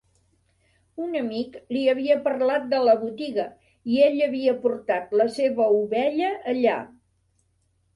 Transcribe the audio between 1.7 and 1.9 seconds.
li